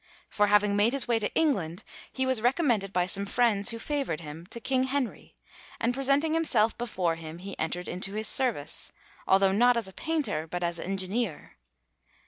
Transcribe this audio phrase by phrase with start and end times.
[0.29, 4.19] For, having made his way to England, he was recommended by some friends, who favoured
[4.19, 5.35] him, to King Henry;
[5.79, 8.91] and presenting himself before him, he entered into his service,
[9.27, 11.57] although not as painter, but as engineer.